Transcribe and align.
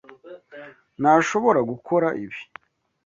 Ntashobora 1.01 1.59
gukora 1.71 2.07
ibi. 2.23 2.39